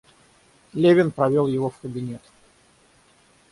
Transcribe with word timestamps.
Левин 0.73 1.11
провел 1.11 1.45
его 1.45 1.69
в 1.69 1.77
кабинет. 1.77 2.21